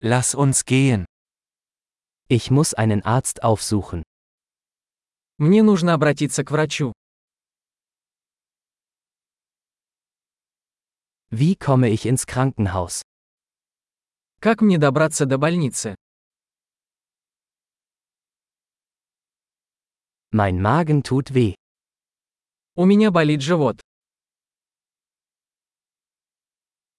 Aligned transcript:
Lass 0.00 0.34
uns 0.34 0.64
gehen. 0.64 1.06
Ich 2.28 2.50
muss 2.50 2.74
einen 2.74 3.02
Arzt 3.02 3.42
aufsuchen. 3.42 4.02
Мне 5.38 5.62
нужно 5.62 5.94
обратиться 5.94 6.44
к 6.44 6.50
врачу. 6.50 6.92
Wie 11.30 11.56
komme 11.56 11.90
ich 11.90 12.06
ins 12.06 12.26
Krankenhaus? 12.26 13.02
Как 14.40 14.60
мне 14.60 14.78
добраться 14.78 15.26
до 15.26 15.38
больницы? 15.38 15.96
Mein 20.30 20.60
Magen 20.60 21.02
tut 21.02 21.32
weh. 21.34 21.54
У 22.76 22.84
меня 22.84 23.10
болит 23.10 23.40
живот. 23.40 23.80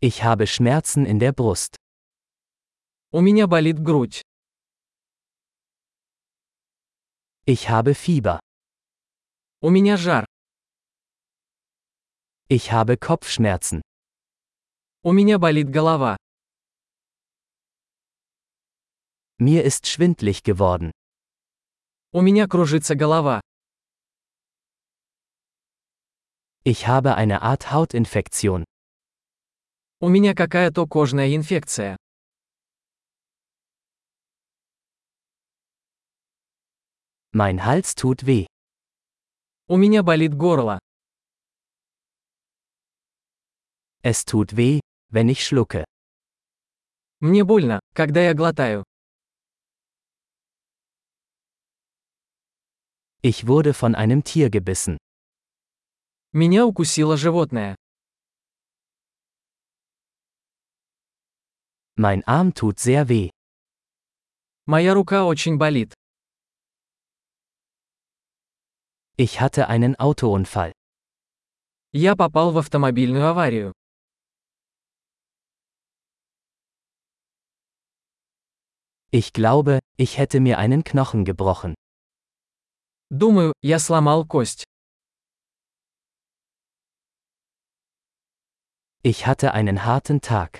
Ich 0.00 0.22
habe 0.22 0.46
Schmerzen 0.46 1.06
in 1.06 1.18
der 1.18 1.32
Brust. 1.32 1.76
У 3.12 3.20
меня 3.20 3.46
болит 3.46 3.78
грудь. 3.78 4.22
Ich 7.46 7.68
habe 7.68 7.94
Fieber. 7.94 8.38
У 9.60 9.70
меня 9.70 9.96
жар. 9.96 10.24
Ich 12.48 12.70
habe 12.72 12.96
Kopfschmerzen. 12.96 13.80
У 15.02 15.12
меня 15.12 15.38
болит 15.38 15.68
голова. 15.70 16.16
Mir 19.38 19.64
ist 19.64 19.86
schwindlig 19.86 20.42
geworden. 20.42 20.92
У 22.12 22.20
меня 22.20 22.46
кружится 22.46 22.94
голова. 22.94 23.40
Ich 26.64 26.86
habe 26.86 27.14
eine 27.16 27.40
Art 27.42 27.70
Hautinfektion. 27.72 28.64
У 30.00 30.08
меня 30.08 30.34
какая-то 30.34 30.86
кожная 30.86 31.34
инфекция. 31.34 31.96
Mein 37.34 37.64
Hals 37.64 37.94
tut 37.94 38.26
weh. 38.26 38.46
У 39.68 39.76
меня 39.76 40.02
болит 40.02 40.34
горло. 40.34 40.78
Es 44.02 44.24
tut 44.24 44.56
weh, 44.56 44.80
wenn 45.10 45.28
ich 45.28 45.44
schlucke. 45.44 45.84
Мне 47.20 47.44
больно, 47.44 47.80
когда 47.94 48.20
я 48.22 48.34
глотаю. 48.34 48.82
Ich 53.22 53.46
wurde 53.46 53.74
von 53.74 53.94
einem 53.94 54.24
Tier 54.24 54.48
gebissen. 54.48 54.96
Меня 56.32 56.64
укусило 56.64 57.16
животное. 57.16 57.76
Mein 61.96 62.24
Arm 62.24 62.54
tut 62.54 62.78
sehr 62.78 63.08
weh. 63.08 63.30
Моя 64.64 64.94
рука 64.94 65.26
очень 65.26 65.58
болит. 65.58 65.92
Ich 69.22 69.38
hatte 69.38 69.68
einen 69.68 69.96
Autounfall. 69.96 70.72
Я 71.92 72.16
попал 72.16 72.52
в 72.52 72.56
автомобильную 72.56 73.26
аварию. 73.26 73.72
Ich 79.12 79.34
glaube, 79.34 79.80
ich 79.98 80.16
hätte 80.16 80.40
mir 80.40 80.56
einen 80.56 80.84
Knochen 80.84 81.26
gebrochen. 81.26 81.74
Думаю, 83.10 83.52
я 83.60 83.78
сломал 83.78 84.24
кость. 84.24 84.64
Ich 89.02 89.26
hatte 89.26 89.52
einen 89.52 89.84
harten 89.84 90.22
Tag. 90.22 90.58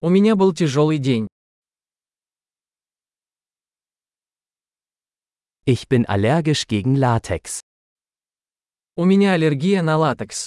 У 0.00 0.10
меня 0.10 0.36
был 0.36 0.52
тяжелый 0.54 0.98
день. 0.98 1.26
Ich 5.66 5.88
bin 5.88 6.06
allergisch 6.06 6.66
gegen 6.68 6.94
Latex. 6.94 7.60
У 8.96 9.04
меня 9.04 9.32
аллергия 9.32 9.82
на 9.82 9.96
латекс. 9.96 10.46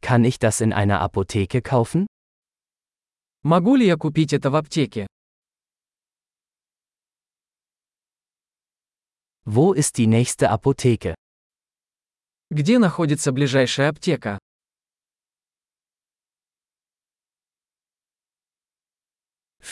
Kann 0.00 0.24
ich 0.24 0.38
das 0.38 0.60
in 0.60 0.72
einer 0.72 1.00
Apotheke 1.00 1.62
kaufen? 1.62 2.06
Могу 3.44 3.76
ли 3.76 3.86
я 3.86 3.96
купить 3.96 4.32
это 4.32 4.50
в 4.50 4.56
аптеке? 4.56 5.06
Wo 9.44 9.72
ist 9.72 9.98
die 9.98 10.06
nächste 10.06 10.50
Apotheke? 10.50 11.14
Где 12.50 12.78
находится 12.78 13.32
ближайшая 13.32 13.88
аптека? 13.90 14.38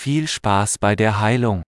Viel 0.06 0.28
Spaß 0.28 0.78
bei 0.78 0.96
der 0.96 1.20
Heilung. 1.20 1.64